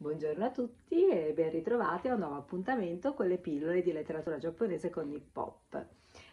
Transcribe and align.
Buongiorno 0.00 0.44
a 0.44 0.52
tutti 0.52 1.08
e 1.08 1.32
ben 1.34 1.50
ritrovati 1.50 2.06
a 2.06 2.12
un 2.14 2.20
nuovo 2.20 2.36
appuntamento 2.36 3.14
con 3.14 3.26
le 3.26 3.36
pillole 3.36 3.82
di 3.82 3.90
letteratura 3.90 4.38
giapponese 4.38 4.90
con 4.90 5.08
Nick 5.08 5.26
Pop. 5.32 5.86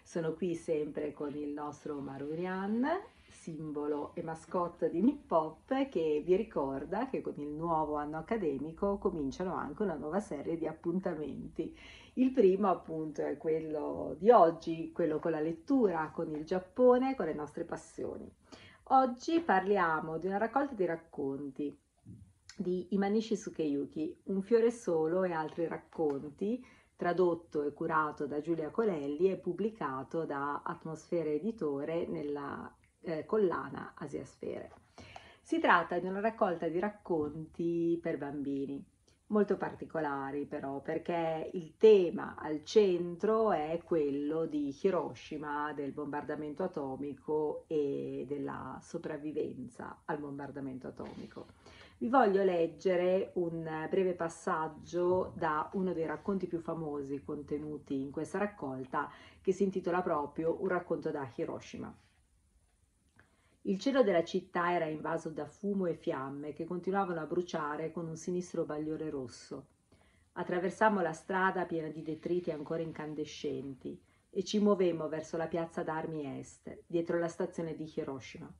Sono 0.03 0.33
qui 0.33 0.53
sempre 0.53 1.13
con 1.13 1.33
il 1.33 1.49
nostro 1.49 1.99
Marurian, 1.99 2.87
simbolo 3.27 4.13
e 4.13 4.21
mascotte 4.21 4.91
di 4.91 5.01
Nick 5.01 5.25
Pop, 5.25 5.89
che 5.89 6.21
vi 6.23 6.35
ricorda 6.35 7.09
che 7.09 7.21
con 7.21 7.33
il 7.37 7.47
nuovo 7.47 7.95
anno 7.95 8.19
accademico 8.19 8.99
cominciano 8.99 9.55
anche 9.55 9.81
una 9.81 9.95
nuova 9.95 10.19
serie 10.19 10.57
di 10.57 10.67
appuntamenti. 10.67 11.75
Il 12.13 12.33
primo 12.33 12.69
appunto 12.69 13.23
è 13.23 13.35
quello 13.35 14.15
di 14.19 14.29
oggi, 14.29 14.91
quello 14.91 15.17
con 15.17 15.31
la 15.31 15.41
lettura, 15.41 16.11
con 16.13 16.29
il 16.29 16.45
Giappone, 16.45 17.15
con 17.15 17.25
le 17.25 17.33
nostre 17.33 17.63
passioni. 17.63 18.31
Oggi 18.89 19.39
parliamo 19.39 20.19
di 20.19 20.27
una 20.27 20.37
raccolta 20.37 20.75
di 20.75 20.85
racconti 20.85 21.75
di 22.55 22.87
Imanishi 22.91 23.35
Sukeyuki, 23.35 24.21
Un 24.25 24.41
fiore 24.41 24.71
solo 24.71 25.23
e 25.23 25.31
altri 25.31 25.67
racconti, 25.67 26.63
tradotto 26.95 27.63
e 27.63 27.73
curato 27.73 28.25
da 28.25 28.39
Giulia 28.39 28.69
Colelli 28.69 29.29
e 29.29 29.37
pubblicato 29.37 30.25
da 30.25 30.61
Atmosfere 30.63 31.33
Editore 31.33 32.07
nella 32.07 32.73
eh, 33.01 33.25
collana 33.25 33.93
Asiasfere. 33.95 34.71
Si 35.41 35.59
tratta 35.59 35.99
di 35.99 36.07
una 36.07 36.21
raccolta 36.21 36.67
di 36.67 36.79
racconti 36.79 37.99
per 38.01 38.17
bambini, 38.17 38.83
molto 39.27 39.57
particolari 39.57 40.45
però, 40.45 40.81
perché 40.81 41.51
il 41.53 41.75
tema 41.77 42.35
al 42.37 42.63
centro 42.63 43.51
è 43.51 43.81
quello 43.83 44.45
di 44.45 44.75
Hiroshima, 44.81 45.73
del 45.73 45.91
bombardamento 45.91 46.63
atomico 46.63 47.65
e 47.67 48.25
della 48.27 48.79
sopravvivenza 48.81 50.01
al 50.05 50.17
bombardamento 50.17 50.87
atomico 50.87 51.47
vi 51.97 52.09
voglio 52.09 52.43
leggere 52.43 53.31
un 53.35 53.87
breve 53.89 54.13
passaggio 54.15 55.31
da 55.35 55.69
uno 55.73 55.93
dei 55.93 56.05
racconti 56.05 56.45
più 56.45 56.59
famosi 56.59 57.23
contenuti 57.23 58.01
in 58.01 58.11
questa 58.11 58.37
raccolta 58.37 59.09
che 59.41 59.53
si 59.53 59.63
intitola 59.63 60.01
proprio 60.01 60.61
Un 60.61 60.67
racconto 60.67 61.09
da 61.09 61.29
Hiroshima. 61.33 61.95
Il 63.61 63.79
cielo 63.79 64.03
della 64.03 64.25
città 64.25 64.73
era 64.73 64.85
invaso 64.85 65.29
da 65.29 65.45
fumo 65.45 65.85
e 65.85 65.95
fiamme 65.95 66.53
che 66.53 66.65
continuavano 66.65 67.21
a 67.21 67.25
bruciare 67.25 67.91
con 67.91 68.07
un 68.07 68.17
sinistro 68.17 68.65
bagliore 68.65 69.09
rosso. 69.09 69.67
Attraversammo 70.33 71.01
la 71.01 71.13
strada 71.13 71.65
piena 71.65 71.87
di 71.87 72.03
detriti 72.03 72.51
ancora 72.51 72.81
incandescenti 72.81 73.99
e 74.29 74.43
ci 74.43 74.59
muovemmo 74.59 75.07
verso 75.07 75.37
la 75.37 75.47
piazza 75.47 75.81
d'armi 75.81 76.39
est, 76.39 76.83
dietro 76.85 77.17
la 77.17 77.29
stazione 77.29 77.73
di 77.73 77.91
Hiroshima. 77.95 78.53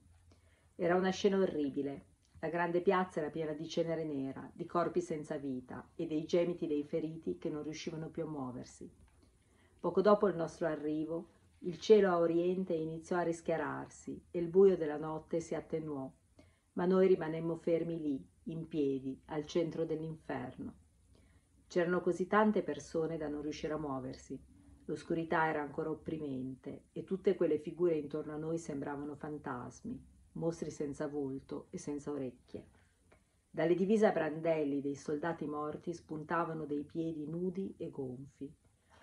Era 0.74 0.96
una 0.96 1.12
scena 1.12 1.38
orribile, 1.38 2.06
la 2.46 2.52
grande 2.52 2.82
piazza 2.82 3.22
era 3.22 3.32
piena 3.32 3.54
di 3.54 3.68
cenere 3.68 4.04
nera, 4.04 4.48
di 4.54 4.68
corpi 4.68 5.02
senza 5.02 5.36
vita 5.36 5.90
e 5.96 6.06
dei 6.06 6.26
gemiti 6.26 6.68
dei 6.68 6.84
feriti 6.84 7.40
che 7.40 7.50
non 7.50 7.64
riuscivano 7.64 8.10
più 8.10 8.22
a 8.22 8.28
muoversi. 8.28 8.88
Poco 9.80 10.02
dopo 10.02 10.28
il 10.28 10.36
nostro 10.36 10.68
arrivo, 10.68 11.30
il 11.62 11.80
cielo 11.80 12.10
a 12.12 12.20
oriente 12.20 12.74
iniziò 12.74 13.18
a 13.18 13.24
rischiararsi 13.24 14.26
e 14.30 14.38
il 14.38 14.50
buio 14.50 14.78
della 14.78 14.98
notte 14.98 15.40
si 15.40 15.56
attenuò, 15.56 16.08
ma 16.74 16.86
noi 16.86 17.08
rimanemmo 17.08 17.56
fermi 17.56 18.00
lì, 18.00 18.30
in 18.44 18.68
piedi, 18.68 19.20
al 19.26 19.48
centro 19.48 19.84
dell'inferno. 19.84 20.74
C'erano 21.66 22.00
così 22.00 22.28
tante 22.28 22.62
persone 22.62 23.18
da 23.18 23.28
non 23.28 23.42
riuscire 23.42 23.74
a 23.74 23.80
muoversi. 23.80 24.40
L'oscurità 24.86 25.48
era 25.48 25.64
ancora 25.64 25.90
opprimente 25.90 26.84
e 26.92 27.04
tutte 27.04 27.34
quelle 27.34 27.58
figure 27.58 27.96
intorno 27.96 28.34
a 28.34 28.38
noi 28.38 28.60
sembravano 28.60 29.16
fantasmi, 29.16 30.14
mostri 30.36 30.72
senza 30.72 31.08
volto 31.08 31.68
e 31.70 31.78
senza 31.78 32.12
orecchie. 32.12 32.66
Dalle 33.50 33.76
divise 33.76 34.06
a 34.06 34.12
brandelli 34.12 34.82
dei 34.82 34.96
soldati 34.96 35.46
morti 35.46 35.94
spuntavano 35.94 36.66
dei 36.66 36.84
piedi 36.84 37.26
nudi 37.26 37.74
e 37.78 37.90
gonfi. 37.90 38.54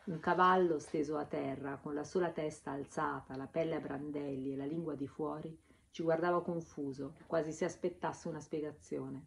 Un 0.05 0.19
cavallo 0.19 0.79
steso 0.79 1.17
a 1.17 1.25
terra, 1.25 1.79
con 1.79 1.95
la 1.95 2.05
sola 2.05 2.31
testa 2.31 2.73
alzata, 2.73 3.37
la 3.37 3.47
pelle 3.47 3.77
a 3.77 3.81
brandelli 3.81 4.53
e 4.53 4.57
la 4.57 4.67
lingua 4.67 4.95
di 4.95 5.07
fuori, 5.07 5.57
ci 5.91 6.03
guardava 6.03 6.43
confuso, 6.43 7.15
quasi 7.27 7.53
si 7.53 7.65
aspettasse 7.65 8.29
una 8.29 8.41
spiegazione. 8.41 9.27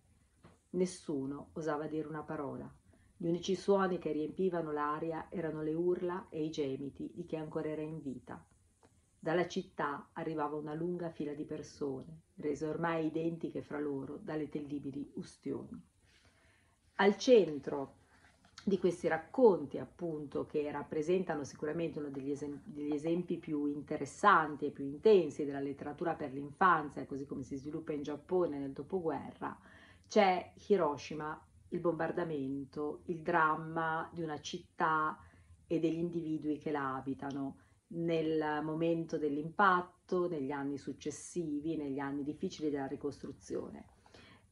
Nessuno 0.71 1.49
osava 1.53 1.87
dire 1.87 2.07
una 2.07 2.23
parola. 2.23 2.69
Gli 3.17 3.27
unici 3.27 3.55
suoni 3.55 3.97
che 3.97 4.11
riempivano 4.11 4.71
l'aria 4.71 5.27
erano 5.29 5.61
le 5.63 5.73
urla 5.73 6.27
e 6.29 6.43
i 6.43 6.49
gemiti 6.49 7.09
di 7.13 7.25
chi 7.25 7.35
ancora 7.35 7.69
era 7.69 7.81
in 7.81 8.01
vita. 8.01 8.45
Dalla 9.25 9.47
città 9.47 10.09
arrivava 10.13 10.55
una 10.55 10.75
lunga 10.75 11.09
fila 11.09 11.33
di 11.33 11.45
persone, 11.45 12.25
rese 12.35 12.67
ormai 12.67 13.07
identiche 13.07 13.63
fra 13.63 13.79
loro 13.79 14.19
dalle 14.21 14.49
terribili 14.49 15.09
ustioni. 15.15 15.83
Al 16.97 17.17
centro 17.17 17.95
di 18.63 18.77
questi 18.77 19.07
racconti, 19.07 19.79
appunto, 19.79 20.45
che 20.45 20.69
rappresentano 20.69 21.43
sicuramente 21.43 21.97
uno 21.97 22.09
degli, 22.09 22.29
esem- 22.29 22.61
degli, 22.65 22.93
esempi 22.93 23.37
più 23.37 23.65
interessanti 23.65 24.67
e 24.67 24.69
più 24.69 24.83
intensi 24.83 25.43
della 25.43 25.59
letteratura 25.59 26.13
per 26.13 26.31
l'infanzia, 26.31 27.07
così 27.07 27.25
come 27.25 27.41
si 27.41 27.55
sviluppa 27.55 27.93
in 27.93 28.03
Giappone 28.03 28.59
nel 28.59 28.73
dopoguerra, 28.73 29.57
c'è 30.07 30.53
Hiroshima, 30.67 31.43
il 31.69 31.79
bombardamento, 31.79 33.01
il 33.05 33.21
dramma 33.21 34.07
di 34.13 34.21
una 34.21 34.39
città 34.39 35.17
e 35.65 35.79
degli 35.79 35.97
individui 35.97 36.59
che 36.59 36.69
la 36.69 36.93
abitano 36.93 37.64
nel 37.87 38.61
momento 38.63 39.17
dell'impatto, 39.17 40.27
negli 40.27 40.51
anni 40.51 40.77
successivi, 40.77 41.77
negli 41.77 41.99
anni 41.99 42.23
difficili 42.23 42.69
della 42.69 42.87
ricostruzione. 42.87 43.85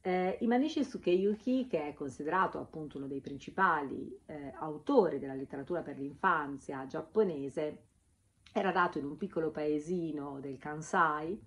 Eh, 0.00 0.36
Imanishi 0.40 0.84
Sukeyuki, 0.84 1.66
che 1.66 1.88
è 1.88 1.94
considerato 1.94 2.58
appunto 2.58 2.98
uno 2.98 3.06
dei 3.06 3.20
principali 3.20 4.20
eh, 4.26 4.52
autori 4.56 5.18
della 5.18 5.34
letteratura 5.34 5.80
per 5.80 5.98
l'infanzia 5.98 6.86
giapponese, 6.86 7.84
era 8.52 8.70
nato 8.70 8.98
in 8.98 9.06
un 9.06 9.16
piccolo 9.16 9.50
paesino 9.50 10.38
del 10.40 10.58
Kansai 10.58 11.40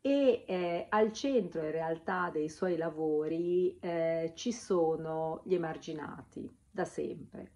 e 0.00 0.44
eh, 0.46 0.86
al 0.90 1.12
centro 1.12 1.64
in 1.64 1.72
realtà 1.72 2.30
dei 2.30 2.48
suoi 2.48 2.76
lavori 2.76 3.76
eh, 3.80 4.32
ci 4.36 4.52
sono 4.52 5.40
gli 5.44 5.54
emarginati 5.54 6.48
da 6.70 6.84
sempre. 6.84 7.50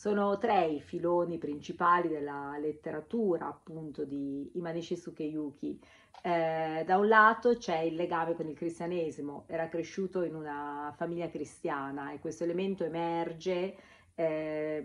Sono 0.00 0.38
tre 0.38 0.64
i 0.64 0.80
filoni 0.80 1.36
principali 1.36 2.08
della 2.08 2.56
letteratura 2.58 3.48
appunto 3.48 4.06
di 4.06 4.50
Imanishi 4.54 4.96
Sukeyuki. 4.96 5.78
Eh, 6.22 6.84
da 6.86 6.96
un 6.96 7.06
lato 7.06 7.58
c'è 7.58 7.80
il 7.80 7.96
legame 7.96 8.34
con 8.34 8.48
il 8.48 8.56
cristianesimo, 8.56 9.44
era 9.46 9.68
cresciuto 9.68 10.22
in 10.22 10.34
una 10.34 10.90
famiglia 10.96 11.28
cristiana 11.28 12.12
e 12.12 12.18
questo 12.18 12.44
elemento 12.44 12.82
emerge 12.82 13.76
eh, 14.14 14.82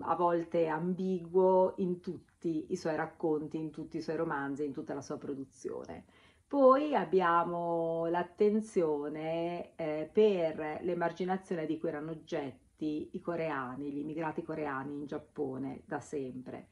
a 0.00 0.14
volte 0.14 0.68
ambiguo 0.68 1.74
in 1.76 2.00
tutti 2.00 2.72
i 2.72 2.76
suoi 2.76 2.96
racconti, 2.96 3.58
in 3.58 3.70
tutti 3.70 3.98
i 3.98 4.00
suoi 4.00 4.16
romanzi, 4.16 4.64
in 4.64 4.72
tutta 4.72 4.94
la 4.94 5.02
sua 5.02 5.18
produzione. 5.18 6.06
Poi 6.48 6.94
abbiamo 6.94 8.06
l'attenzione 8.06 9.74
eh, 9.76 10.08
per 10.10 10.78
l'emarginazione 10.80 11.66
di 11.66 11.78
cui 11.78 11.90
erano 11.90 12.12
oggetto 12.12 12.65
tutti 12.76 13.08
i 13.12 13.20
coreani, 13.20 13.90
gli 13.90 13.98
immigrati 13.98 14.42
coreani 14.42 14.92
in 14.92 15.06
Giappone 15.06 15.80
da 15.86 15.98
sempre, 15.98 16.68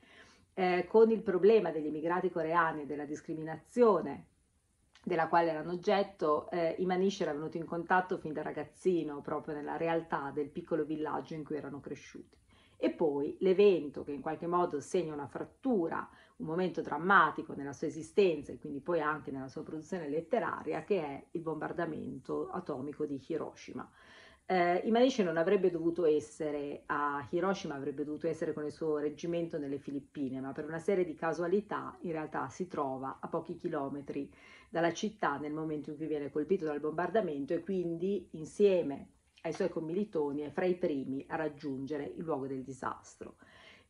eh, 0.53 0.87
con 0.87 1.11
il 1.11 1.23
problema 1.23 1.71
degli 1.71 1.87
immigrati 1.87 2.31
coreani 2.31 2.83
e 2.83 2.87
della 2.87 3.07
discriminazione 3.07 4.27
della 5.03 5.29
quale 5.29 5.51
erano 5.51 5.73
oggetto, 5.73 6.51
eh, 6.51 6.77
i 6.79 6.87
Manish 6.87 7.23
era 7.23 7.33
venuto 7.33 7.57
in 7.57 7.65
contatto 7.65 8.19
fin 8.19 8.33
da 8.33 8.43
ragazzino 8.43 9.21
proprio 9.21 9.55
nella 9.55 9.77
realtà 9.77 10.31
del 10.33 10.51
piccolo 10.51 10.85
villaggio 10.85 11.35
in 11.35 11.45
cui 11.45 11.57
erano 11.57 11.81
cresciuti. 11.81 12.37
E 12.77 12.91
poi 12.91 13.37
l'evento 13.41 14.03
che 14.03 14.13
in 14.13 14.21
qualche 14.21 14.47
modo 14.47 14.81
segna 14.81 15.15
una 15.15 15.27
frattura, 15.27 16.07
un 16.37 16.47
momento 16.47 16.83
drammatico 16.83 17.55
nella 17.55 17.73
sua 17.73 17.87
esistenza 17.87 18.53
e 18.53 18.59
quindi 18.59 18.81
poi 18.81 19.01
anche 19.01 19.31
nella 19.31 19.49
sua 19.49 19.63
produzione 19.63 20.09
letteraria, 20.09 20.85
che 20.85 21.03
è 21.03 21.25
il 21.31 21.41
bombardamento 21.41 22.51
atomico 22.51 23.07
di 23.07 23.23
Hiroshima. 23.27 23.89
Eh, 24.47 24.83
Imanishi 24.85 25.23
non 25.23 25.39
avrebbe 25.39 25.71
dovuto 25.71 26.05
essere 26.05 26.83
a 26.87 27.27
Hiroshima, 27.31 27.77
avrebbe 27.77 28.05
dovuto 28.05 28.29
essere 28.29 28.53
con 28.53 28.67
il 28.67 28.73
suo 28.73 28.99
reggimento 28.99 29.57
nelle 29.57 29.79
Filippine, 29.79 30.39
ma 30.41 30.53
per 30.53 30.67
una 30.67 30.79
serie 30.79 31.07
di 31.07 31.15
casualità 31.15 31.97
in 32.03 32.13
realtà 32.13 32.49
si 32.51 32.69
trova 32.69 33.19
a 33.21 33.29
pochi 33.29 33.55
chilometri 33.55 34.31
dalla 34.69 34.93
città 34.93 35.39
nel 35.39 35.55
momento 35.55 35.91
in 35.91 35.97
cui 35.97 36.07
viene 36.07 36.31
colpito 36.31 36.67
dal 36.67 36.81
bombardamento 36.81 37.55
e 37.55 37.63
quindi 37.63 38.29
insieme 38.33 39.13
ai 39.43 39.55
suoi 39.55 39.71
commilitoni 39.71 40.43
è 40.43 40.51
fra 40.51 40.67
i 40.67 40.75
primi 40.75 41.25
a 41.29 41.37
raggiungere 41.37 42.05
il 42.05 42.23
luogo 42.23 42.47
del 42.47 42.63
disastro. 42.63 43.37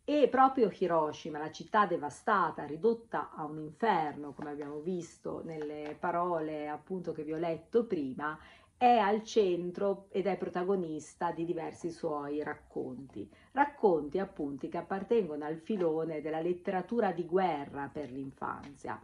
E 0.07 0.29
proprio 0.29 0.71
Hiroshima, 0.71 1.39
la 1.39 1.51
città 1.51 1.87
devastata, 1.87 2.65
ridotta 2.65 3.31
a 3.35 3.45
un 3.45 3.59
inferno, 3.59 4.35
come 4.35 4.51
abbiamo 4.51 4.81
visto 4.81 5.43
nelle 5.45 5.97
parole 5.99 6.69
appunto 6.69 7.13
che 7.13 7.25
vi 7.25 7.33
ho 7.33 7.39
letto 7.39 7.87
prima, 7.87 8.39
è 8.85 8.99
al 8.99 9.23
centro 9.25 10.09
ed 10.11 10.27
è 10.27 10.37
protagonista 10.37 11.31
di 11.31 11.47
diversi 11.47 11.91
suoi 11.91 12.43
racconti. 12.43 13.27
Racconti 13.53 14.19
appunti 14.19 14.69
che 14.69 14.77
appartengono 14.77 15.47
al 15.47 15.57
filone 15.57 16.21
della 16.21 16.43
letteratura 16.43 17.11
di 17.11 17.25
guerra 17.25 17.89
per 17.91 18.11
l'infanzia. 18.11 19.01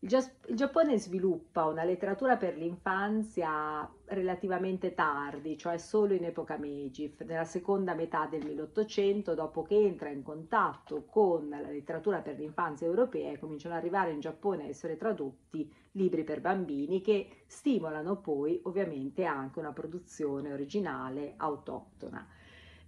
Il, 0.00 0.10
Giappone 0.50 0.98
sviluppa 0.98 1.64
una 1.64 1.82
letteratura 1.82 2.36
per 2.36 2.56
l'infanzia 2.56 3.90
relativamente 4.04 4.92
tardi, 4.92 5.56
cioè 5.56 5.78
solo 5.78 6.12
in 6.12 6.24
epoca 6.24 6.58
Meiji, 6.58 7.14
nella 7.24 7.44
seconda 7.44 7.94
metà 7.94 8.26
del 8.26 8.44
1800, 8.44 9.34
dopo 9.34 9.62
che 9.62 9.74
entra 9.76 10.10
in 10.10 10.22
contatto 10.22 11.06
con 11.06 11.48
la 11.48 11.60
letteratura 11.60 12.20
per 12.20 12.38
l'infanzia 12.38 12.86
europea 12.86 13.32
e 13.32 13.38
cominciano 13.38 13.74
ad 13.74 13.80
arrivare 13.80 14.10
in 14.10 14.20
Giappone 14.20 14.64
a 14.64 14.68
essere 14.68 14.96
tradotti 14.96 15.72
libri 15.92 16.24
per 16.24 16.42
bambini 16.42 17.00
che 17.00 17.44
stimolano 17.46 18.20
poi 18.20 18.60
ovviamente 18.64 19.24
anche 19.24 19.58
una 19.58 19.72
produzione 19.72 20.52
originale 20.52 21.34
autoctona. 21.38 22.26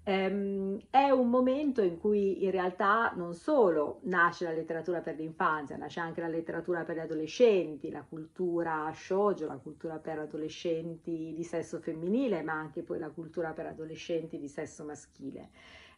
Ehm, 0.08 0.78
è 0.88 1.10
un 1.10 1.28
momento 1.28 1.82
in 1.82 1.98
cui 1.98 2.42
in 2.42 2.50
realtà 2.50 3.12
non 3.14 3.34
solo 3.34 4.00
nasce 4.04 4.44
la 4.44 4.52
letteratura 4.52 5.02
per 5.02 5.16
l'infanzia, 5.16 5.76
nasce 5.76 6.00
anche 6.00 6.22
la 6.22 6.28
letteratura 6.28 6.82
per 6.82 6.96
gli 6.96 7.00
adolescenti, 7.00 7.90
la 7.90 8.02
cultura 8.08 8.90
shoujo, 8.90 9.46
la 9.46 9.58
cultura 9.58 9.98
per 9.98 10.18
adolescenti 10.18 11.34
di 11.34 11.44
sesso 11.44 11.78
femminile, 11.78 12.40
ma 12.42 12.54
anche 12.54 12.82
poi 12.82 12.98
la 12.98 13.10
cultura 13.10 13.52
per 13.52 13.66
adolescenti 13.66 14.38
di 14.38 14.48
sesso 14.48 14.82
maschile. 14.82 15.50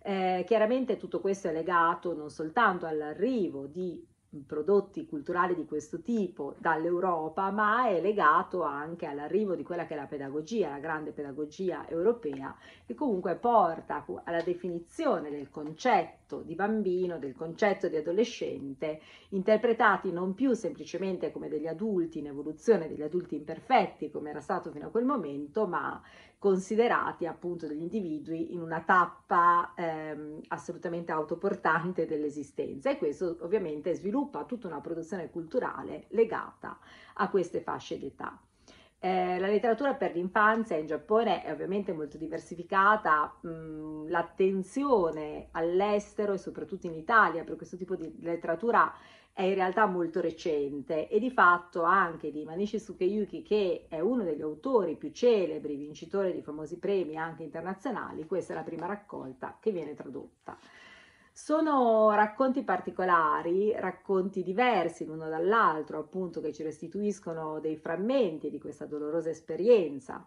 Eh, 0.02 0.42
chiaramente 0.44 0.96
tutto 0.96 1.20
questo 1.20 1.46
è 1.48 1.52
legato 1.52 2.12
non 2.12 2.30
soltanto 2.30 2.86
all'arrivo 2.86 3.66
di 3.66 4.04
prodotti 4.46 5.06
culturali 5.06 5.56
di 5.56 5.64
questo 5.64 6.00
tipo 6.00 6.54
dall'Europa, 6.58 7.50
ma 7.50 7.88
è 7.88 8.00
legato 8.00 8.62
anche 8.62 9.06
all'arrivo 9.06 9.56
di 9.56 9.64
quella 9.64 9.86
che 9.86 9.94
è 9.94 9.96
la 9.96 10.06
pedagogia, 10.06 10.70
la 10.70 10.78
grande 10.78 11.10
pedagogia 11.10 11.88
europea, 11.88 12.56
che 12.86 12.94
comunque 12.94 13.34
porta 13.34 14.04
alla 14.24 14.42
definizione 14.42 15.30
del 15.30 15.50
concetto 15.50 16.42
di 16.42 16.54
bambino, 16.54 17.18
del 17.18 17.34
concetto 17.34 17.88
di 17.88 17.96
adolescente, 17.96 19.00
interpretati 19.30 20.12
non 20.12 20.34
più 20.34 20.52
semplicemente 20.52 21.32
come 21.32 21.48
degli 21.48 21.66
adulti 21.66 22.20
in 22.20 22.28
evoluzione, 22.28 22.86
degli 22.86 23.02
adulti 23.02 23.34
imperfetti, 23.34 24.10
come 24.10 24.30
era 24.30 24.40
stato 24.40 24.70
fino 24.70 24.86
a 24.86 24.90
quel 24.90 25.04
momento, 25.04 25.66
ma 25.66 26.00
considerati 26.40 27.26
appunto 27.26 27.66
degli 27.66 27.82
individui 27.82 28.54
in 28.54 28.62
una 28.62 28.80
tappa 28.80 29.74
ehm, 29.76 30.40
assolutamente 30.48 31.12
autoportante 31.12 32.06
dell'esistenza 32.06 32.88
e 32.88 32.96
questo 32.96 33.36
ovviamente 33.42 33.92
sviluppa 33.94 34.44
tutta 34.44 34.66
una 34.66 34.80
produzione 34.80 35.28
culturale 35.28 36.06
legata 36.08 36.78
a 37.12 37.28
queste 37.28 37.60
fasce 37.60 37.98
d'età. 37.98 38.40
Eh, 39.02 39.38
la 39.38 39.46
letteratura 39.46 39.94
per 39.94 40.14
l'infanzia 40.14 40.76
in 40.76 40.86
Giappone 40.86 41.42
è 41.42 41.50
ovviamente 41.50 41.90
molto 41.94 42.18
diversificata, 42.18 43.34
mh, 43.40 44.08
l'attenzione 44.10 45.48
all'estero 45.52 46.34
e 46.34 46.38
soprattutto 46.38 46.86
in 46.86 46.92
Italia 46.92 47.42
per 47.42 47.56
questo 47.56 47.78
tipo 47.78 47.96
di 47.96 48.14
letteratura 48.20 48.92
è 49.32 49.42
in 49.42 49.54
realtà 49.54 49.86
molto 49.86 50.20
recente 50.20 51.08
e 51.08 51.18
di 51.18 51.30
fatto 51.30 51.82
anche 51.82 52.30
di 52.30 52.44
Manishi 52.44 52.78
Sukeyuki 52.78 53.40
che 53.42 53.86
è 53.88 54.00
uno 54.00 54.22
degli 54.22 54.42
autori 54.42 54.96
più 54.96 55.10
celebri, 55.12 55.76
vincitore 55.76 56.34
di 56.34 56.42
famosi 56.42 56.78
premi 56.78 57.16
anche 57.16 57.42
internazionali, 57.42 58.26
questa 58.26 58.52
è 58.52 58.56
la 58.56 58.62
prima 58.62 58.84
raccolta 58.84 59.56
che 59.58 59.70
viene 59.72 59.94
tradotta. 59.94 60.58
Sono 61.42 62.10
racconti 62.10 62.62
particolari, 62.62 63.72
racconti 63.74 64.42
diversi 64.42 65.06
l'uno 65.06 65.26
dall'altro, 65.30 65.98
appunto 65.98 66.42
che 66.42 66.52
ci 66.52 66.62
restituiscono 66.62 67.60
dei 67.60 67.78
frammenti 67.78 68.50
di 68.50 68.58
questa 68.60 68.84
dolorosa 68.84 69.30
esperienza 69.30 70.22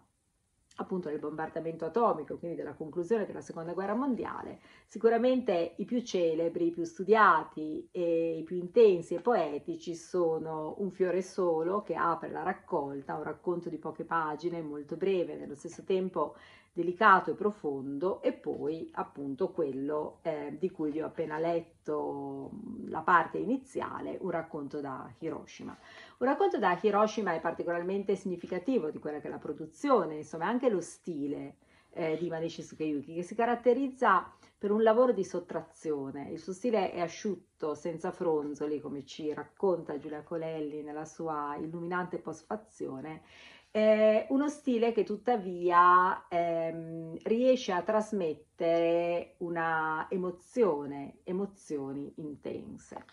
appunto 0.78 1.08
del 1.08 1.20
bombardamento 1.20 1.84
atomico, 1.84 2.36
quindi 2.36 2.56
della 2.56 2.74
conclusione 2.74 3.26
della 3.26 3.40
seconda 3.40 3.74
guerra 3.74 3.94
mondiale, 3.94 4.58
sicuramente 4.86 5.74
i 5.76 5.84
più 5.84 6.02
celebri, 6.02 6.66
i 6.66 6.70
più 6.70 6.82
studiati 6.82 7.88
e 7.92 8.38
i 8.38 8.42
più 8.42 8.56
intensi 8.56 9.14
e 9.14 9.20
poetici 9.20 9.94
sono 9.94 10.74
Un 10.78 10.90
fiore 10.90 11.22
solo 11.22 11.82
che 11.82 11.94
apre 11.94 12.32
la 12.32 12.42
raccolta, 12.42 13.14
un 13.14 13.22
racconto 13.22 13.68
di 13.68 13.78
poche 13.78 14.04
pagine, 14.04 14.62
molto 14.62 14.96
breve, 14.96 15.36
nello 15.36 15.54
stesso 15.54 15.84
tempo 15.84 16.34
delicato 16.74 17.30
e 17.30 17.34
profondo, 17.34 18.20
e 18.20 18.32
poi 18.32 18.90
appunto 18.94 19.50
quello 19.50 20.18
eh, 20.22 20.56
di 20.58 20.70
cui 20.70 20.90
vi 20.90 21.00
ho 21.00 21.06
appena 21.06 21.38
letto 21.38 22.50
la 22.88 23.00
parte 23.00 23.38
iniziale, 23.38 24.18
un 24.20 24.30
racconto 24.30 24.80
da 24.80 25.08
Hiroshima. 25.20 25.76
Un 26.18 26.26
racconto 26.26 26.58
da 26.58 26.76
Hiroshima 26.82 27.32
è 27.32 27.40
particolarmente 27.40 28.16
significativo 28.16 28.90
di 28.90 28.98
quella 28.98 29.20
che 29.20 29.28
è 29.28 29.30
la 29.30 29.38
produzione, 29.38 30.16
insomma 30.16 30.46
anche 30.46 30.68
lo 30.68 30.80
stile 30.80 31.54
eh, 31.94 32.16
di 32.18 32.28
Manishi 32.28 32.62
Sukeyuki, 32.62 33.14
che 33.14 33.22
si 33.22 33.34
caratterizza 33.34 34.30
per 34.58 34.70
un 34.70 34.82
lavoro 34.82 35.12
di 35.12 35.24
sottrazione. 35.24 36.30
Il 36.30 36.38
suo 36.38 36.52
stile 36.52 36.90
è 36.90 37.00
asciutto, 37.00 37.74
senza 37.74 38.10
fronzoli, 38.10 38.80
come 38.80 39.04
ci 39.04 39.32
racconta 39.32 39.98
Giulia 39.98 40.22
Colelli 40.22 40.82
nella 40.82 41.04
sua 41.04 41.56
illuminante 41.56 42.18
postfazione, 42.18 43.22
eh, 43.70 44.26
uno 44.28 44.48
stile 44.48 44.92
che 44.92 45.02
tuttavia 45.02 46.28
ehm, 46.28 47.16
riesce 47.24 47.72
a 47.72 47.82
trasmettere 47.82 49.34
una 49.38 50.06
emozione, 50.10 51.18
emozioni 51.24 52.12
intense. 52.18 53.04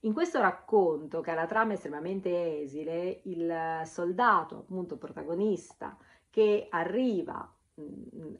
In 0.00 0.12
questo 0.12 0.40
racconto, 0.40 1.20
che 1.20 1.30
ha 1.30 1.34
la 1.34 1.46
trama 1.46 1.74
estremamente 1.74 2.60
esile, 2.60 3.20
il 3.24 3.82
soldato, 3.84 4.58
appunto 4.58 4.98
protagonista, 4.98 5.96
che 6.32 6.66
arriva 6.70 7.46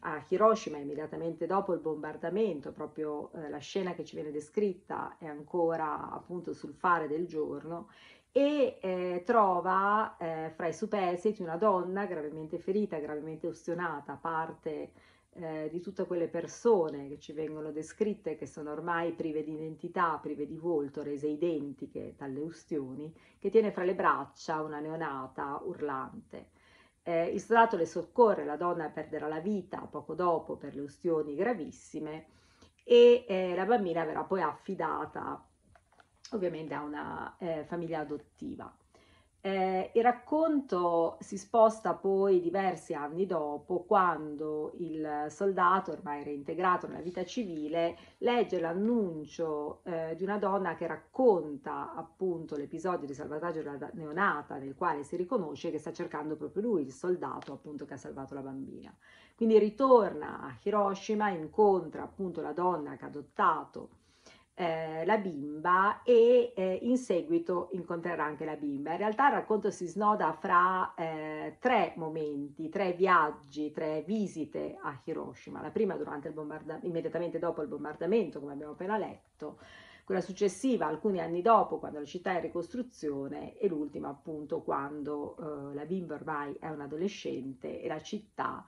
a 0.01 0.25
Hiroshima 0.27 0.79
immediatamente 0.79 1.47
dopo 1.47 1.75
il 1.75 1.81
bombardamento, 1.81 2.73
proprio 2.73 3.31
eh, 3.35 3.51
la 3.51 3.59
scena 3.59 3.93
che 3.93 4.05
ci 4.05 4.15
viene 4.15 4.31
descritta 4.31 5.17
è 5.19 5.27
ancora 5.27 6.11
appunto 6.11 6.55
sul 6.55 6.73
fare 6.73 7.07
del 7.07 7.27
giorno 7.27 7.89
e 8.33 8.79
eh, 8.81 9.23
trova 9.27 10.17
eh, 10.17 10.51
fra 10.55 10.69
i 10.69 10.73
superstiti 10.73 11.43
una 11.43 11.57
donna 11.57 12.07
gravemente 12.07 12.59
ferita, 12.59 12.97
gravemente 12.99 13.47
ustionata, 13.47 14.15
parte 14.15 14.93
eh, 15.35 15.69
di 15.71 15.81
tutte 15.81 16.07
quelle 16.07 16.29
persone 16.29 17.09
che 17.09 17.19
ci 17.19 17.33
vengono 17.33 17.73
descritte 17.73 18.37
che 18.37 18.47
sono 18.47 18.73
ormai 18.73 19.13
prive 19.13 19.43
di 19.43 19.53
identità, 19.53 20.19
prive 20.21 20.47
di 20.47 20.57
volto, 20.57 21.03
rese 21.03 21.27
identiche 21.27 22.15
dalle 22.17 22.41
ustioni, 22.41 23.13
che 23.39 23.51
tiene 23.51 23.71
fra 23.71 23.85
le 23.85 23.95
braccia 23.95 24.63
una 24.63 24.81
neonata 24.81 25.61
urlante. 25.65 26.61
Eh, 27.05 27.27
il 27.27 27.41
soldato 27.41 27.77
le 27.77 27.87
soccorre, 27.87 28.45
la 28.45 28.57
donna 28.57 28.89
perderà 28.89 29.27
la 29.29 29.41
vita 29.41 29.79
poco 29.81 30.15
dopo 30.15 30.57
per 30.57 30.75
le 30.75 30.83
ustioni 30.83 31.35
gravissime 31.35 32.27
e 32.85 33.25
eh, 33.29 33.55
la 33.55 33.65
bambina 33.65 34.05
verrà 34.05 34.25
poi 34.25 34.41
affidata 34.41 35.45
ovviamente 36.33 36.75
a 36.75 36.83
una 36.83 37.37
eh, 37.39 37.65
famiglia 37.65 38.01
adottiva. 38.01 38.75
Eh, 39.45 39.91
il 39.95 40.03
racconto 40.05 41.17
si 41.19 41.37
sposta 41.37 41.95
poi 41.95 42.41
diversi 42.41 42.95
anni 42.95 43.27
dopo, 43.27 43.83
quando 43.83 44.71
il 44.79 45.27
soldato, 45.31 45.91
ormai 45.91 46.23
reintegrato 46.23 46.87
nella 46.87 47.01
vita 47.01 47.25
civile, 47.25 47.97
legge 48.19 48.61
l'annuncio 48.61 49.81
eh, 49.83 50.15
di 50.17 50.23
una 50.23 50.39
donna 50.39 50.77
che 50.77 50.87
racconta 50.87 51.93
appunto 51.93 52.57
l'episodio 52.57 53.05
di 53.05 53.15
salvataggio 53.15 53.63
della 53.63 53.91
neonata, 53.95 54.59
nel 54.59 54.77
quale 54.77 55.03
si 55.03 55.17
riconosce 55.17 55.73
che 55.73 55.79
sta 55.79 55.93
cercando 55.93 56.37
proprio 56.37 56.63
lui, 56.63 56.83
il 56.83 56.93
soldato 56.93 57.53
appunto 57.53 57.85
che 57.85 57.95
ha 57.95 57.97
salvato 57.97 58.35
la 58.35 58.43
bambina. 58.43 58.97
Quindi 59.35 59.59
ritorna 59.59 60.41
a 60.41 60.57
Hiroshima, 60.63 61.31
incontra 61.31 62.05
appunto 62.05 62.43
la 62.43 62.53
donna 62.53 62.95
che 62.95 63.05
ha 63.05 63.09
adottato 63.09 63.89
eh, 64.63 65.05
la 65.05 65.19
bimba 65.19 66.03
e 66.05 66.53
eh, 66.55 66.79
in 66.83 66.97
seguito 66.97 67.69
incontrerà 67.73 68.25
anche 68.25 68.45
la 68.45 68.55
bimba. 68.55 68.93
In 68.93 68.99
realtà 68.99 69.27
il 69.27 69.35
racconto 69.35 69.71
si 69.71 69.87
snoda 69.87 70.33
fra 70.35 70.95
eh, 70.95 71.57
tre 71.59 71.95
momenti, 71.97 72.69
tre 72.69 72.93
viaggi, 72.93 73.73
tre 73.73 74.05
visite 74.07 74.79
a 74.81 75.01
Hiroshima. 75.03 75.61
La 75.61 75.71
prima 75.71 75.97
durante 75.97 76.29
il 76.29 76.35
bombardamento, 76.35 76.87
immediatamente 76.87 77.41
dopo 77.41 77.61
il 77.63 77.69
bombardamento, 77.69 78.39
come 78.39 78.53
abbiamo 78.53 78.73
appena 78.73 78.97
letto, 78.97 79.59
quella 80.05 80.21
successiva 80.21 80.87
alcuni 80.87 81.21
anni 81.21 81.43
dopo 81.43 81.79
quando 81.79 81.99
la 81.99 82.05
città 82.05 82.31
è 82.31 82.37
in 82.37 82.43
ricostruzione 82.43 83.57
e 83.59 83.67
l'ultima 83.67 84.11
appunto 84.11 84.63
quando 84.63 85.37
eh, 85.39 85.75
la 85.75 85.85
bimba 85.85 86.15
ormai 86.15 86.55
è 86.61 86.69
un 86.69 86.81
adolescente 86.81 87.81
e 87.81 87.89
la 87.89 88.01
città 88.01 88.65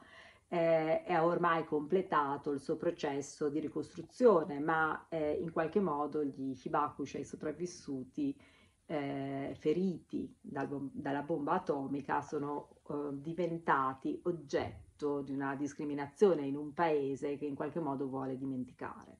eh, 0.54 1.02
è 1.02 1.20
ormai 1.20 1.64
completato 1.64 2.52
il 2.52 2.60
suo 2.60 2.76
processo 2.76 3.48
di 3.48 3.58
ricostruzione, 3.58 4.60
ma 4.60 5.06
eh, 5.08 5.32
in 5.32 5.50
qualche 5.50 5.80
modo 5.80 6.22
gli 6.22 6.56
Hibakusha, 6.62 7.18
i 7.18 7.24
sopravvissuti 7.24 8.38
eh, 8.86 9.56
feriti 9.58 10.32
dal 10.40 10.68
dalla 10.92 11.22
bomba 11.22 11.54
atomica, 11.54 12.20
sono 12.20 12.76
eh, 12.88 12.94
diventati 13.14 14.20
oggetto 14.26 15.22
di 15.22 15.32
una 15.32 15.56
discriminazione 15.56 16.46
in 16.46 16.56
un 16.56 16.72
paese 16.72 17.36
che 17.36 17.46
in 17.46 17.56
qualche 17.56 17.80
modo 17.80 18.06
vuole 18.06 18.36
dimenticare. 18.36 19.18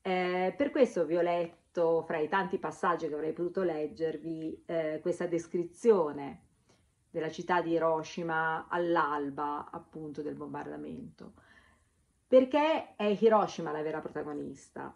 Eh, 0.00 0.54
per 0.56 0.70
questo 0.70 1.04
vi 1.06 1.16
ho 1.16 1.22
letto, 1.22 2.02
fra 2.02 2.18
i 2.18 2.28
tanti 2.28 2.58
passaggi 2.58 3.08
che 3.08 3.14
avrei 3.14 3.32
potuto 3.32 3.64
leggervi, 3.64 4.62
eh, 4.66 5.00
questa 5.02 5.26
descrizione 5.26 6.50
della 7.12 7.30
città 7.30 7.62
di 7.62 7.70
Hiroshima 7.70 8.66
all'alba 8.68 9.70
appunto 9.70 10.20
del 10.20 10.34
bombardamento. 10.34 11.34
Perché 12.26 12.96
è 12.96 13.04
Hiroshima 13.20 13.70
la 13.70 13.82
vera 13.82 14.00
protagonista? 14.00 14.92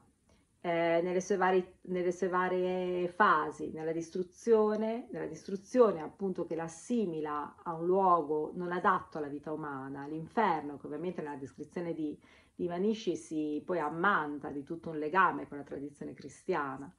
eh, 0.67 1.01
nelle, 1.01 1.21
sue 1.21 1.37
vari, 1.37 1.65
nelle, 1.83 2.11
sue 2.11 2.27
varie 2.27 3.07
fasi, 3.07 3.71
nella 3.71 3.93
distruzione, 3.93 5.07
nella 5.13 5.27
distruzione 5.27 6.01
appunto 6.01 6.45
che 6.45 6.57
l'assimila 6.57 7.55
a 7.63 7.75
un 7.75 7.87
luogo 7.87 8.51
non 8.55 8.73
adatto 8.73 9.19
alla 9.19 9.29
vita 9.29 9.53
umana, 9.53 10.09
l'inferno 10.09 10.77
che 10.77 10.87
ovviamente 10.87 11.23
nella 11.23 11.37
descrizione 11.37 11.95
di, 11.95 12.19
di 12.53 12.67
Manishi 12.67 13.15
si 13.15 13.63
poi 13.65 13.79
ammanta 13.79 14.51
di 14.51 14.65
tutto 14.65 14.91
un 14.91 14.99
legame 14.99 15.47
con 15.47 15.59
la 15.59 15.63
tradizione 15.63 16.15
cristiana 16.15 16.93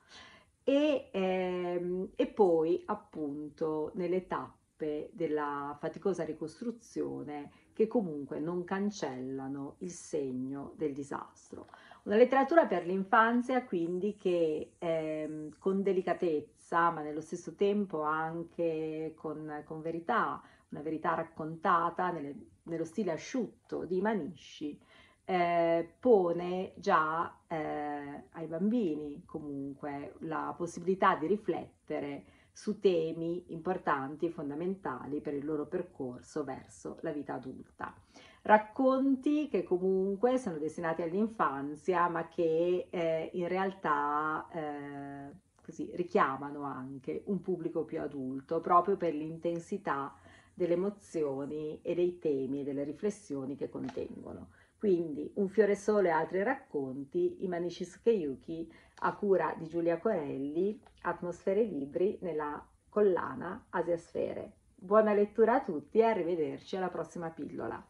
e, 0.63 1.09
ehm, 1.11 2.11
e 2.15 2.27
poi 2.27 2.83
appunto 2.85 3.91
nelle 3.95 4.27
tappe 4.27 4.66
della 4.77 5.75
faticosa 5.79 6.23
ricostruzione 6.23 7.51
che 7.73 7.87
comunque 7.87 8.39
non 8.39 8.63
cancellano 8.63 9.75
il 9.79 9.91
segno 9.91 10.73
del 10.75 10.93
disastro. 10.93 11.67
Una 12.03 12.15
letteratura 12.15 12.65
per 12.65 12.85
l'infanzia 12.85 13.63
quindi 13.65 14.15
che 14.15 14.73
eh, 14.77 15.49
con 15.57 15.81
delicatezza 15.81 16.89
ma 16.91 17.01
nello 17.01 17.21
stesso 17.21 17.55
tempo 17.55 18.01
anche 18.01 19.13
con, 19.15 19.63
con 19.65 19.81
verità, 19.81 20.41
una 20.69 20.81
verità 20.81 21.15
raccontata 21.15 22.11
nelle, 22.11 22.35
nello 22.63 22.85
stile 22.85 23.11
asciutto 23.11 23.85
di 23.85 23.99
Manisci, 24.01 24.79
eh, 25.25 25.95
pone 25.99 26.71
già 26.77 27.41
eh, 27.47 28.23
ai 28.31 28.47
bambini 28.47 29.23
comunque 29.25 30.13
la 30.19 30.53
possibilità 30.57 31.15
di 31.15 31.27
riflettere 31.27 32.23
su 32.57 32.79
temi 32.79 33.43
importanti 33.49 34.31
fondamentali 34.31 35.21
per 35.21 35.35
il 35.35 35.45
loro 35.45 35.67
percorso 35.67 36.43
verso 36.43 36.97
la 37.01 37.11
vita 37.11 37.35
adulta 37.35 37.93
racconti 38.41 39.47
che 39.47 39.63
comunque 39.63 40.39
sono 40.39 40.57
destinati 40.57 41.03
all'infanzia, 41.03 42.07
ma 42.07 42.27
che 42.29 42.87
eh, 42.89 43.29
in 43.33 43.47
realtà 43.47 44.47
eh, 44.51 45.31
così, 45.61 45.91
richiamano 45.93 46.63
anche 46.63 47.21
un 47.25 47.41
pubblico 47.41 47.83
più 47.83 48.01
adulto, 48.01 48.59
proprio 48.59 48.97
per 48.97 49.13
l'intensità 49.13 50.15
delle 50.53 50.73
emozioni 50.73 51.79
e 51.83 51.93
dei 51.93 52.17
temi 52.17 52.61
e 52.61 52.63
delle 52.63 52.83
riflessioni 52.83 53.55
che 53.55 53.69
contengono. 53.69 54.47
Quindi 54.77 55.31
Un 55.35 55.49
fiore 55.49 55.75
solo 55.75 56.07
e 56.07 56.11
altri 56.11 56.43
racconti, 56.43 57.43
i 57.43 57.47
Manishi 57.47 57.83
Sukeyuki 57.83 58.71
a 58.99 59.15
cura 59.15 59.55
di 59.57 59.67
Giulia 59.67 59.97
Corelli, 59.97 60.79
Atmosfere 61.01 61.63
Libri 61.63 62.17
nella 62.21 62.63
collana 62.87 63.67
Asiasfere. 63.69 64.53
Buona 64.75 65.13
lettura 65.13 65.55
a 65.55 65.63
tutti 65.63 65.97
e 65.97 66.03
arrivederci 66.03 66.77
alla 66.77 66.89
prossima 66.89 67.31
pillola. 67.31 67.83